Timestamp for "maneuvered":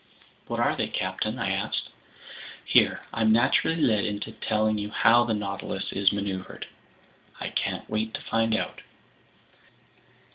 6.11-6.65